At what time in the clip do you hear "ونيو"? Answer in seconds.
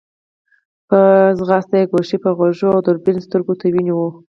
3.73-4.01